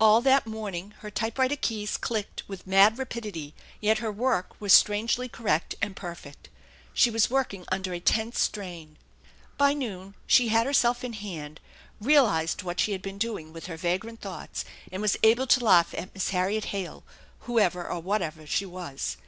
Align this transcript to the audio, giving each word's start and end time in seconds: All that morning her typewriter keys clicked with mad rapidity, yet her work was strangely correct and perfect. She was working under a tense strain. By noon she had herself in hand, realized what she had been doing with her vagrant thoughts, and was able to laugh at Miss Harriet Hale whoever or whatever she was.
All 0.00 0.22
that 0.22 0.46
morning 0.46 0.94
her 1.00 1.10
typewriter 1.10 1.54
keys 1.54 1.98
clicked 1.98 2.42
with 2.48 2.66
mad 2.66 2.96
rapidity, 2.98 3.54
yet 3.82 3.98
her 3.98 4.10
work 4.10 4.58
was 4.62 4.72
strangely 4.72 5.28
correct 5.28 5.74
and 5.82 5.94
perfect. 5.94 6.48
She 6.94 7.10
was 7.10 7.28
working 7.28 7.66
under 7.70 7.92
a 7.92 8.00
tense 8.00 8.40
strain. 8.40 8.96
By 9.58 9.74
noon 9.74 10.14
she 10.26 10.48
had 10.48 10.64
herself 10.64 11.04
in 11.04 11.12
hand, 11.12 11.60
realized 12.00 12.62
what 12.62 12.80
she 12.80 12.92
had 12.92 13.02
been 13.02 13.18
doing 13.18 13.52
with 13.52 13.66
her 13.66 13.76
vagrant 13.76 14.22
thoughts, 14.22 14.64
and 14.90 15.02
was 15.02 15.18
able 15.22 15.46
to 15.46 15.62
laugh 15.62 15.92
at 15.92 16.14
Miss 16.14 16.30
Harriet 16.30 16.64
Hale 16.72 17.04
whoever 17.40 17.86
or 17.86 18.00
whatever 18.00 18.46
she 18.46 18.64
was. 18.64 19.18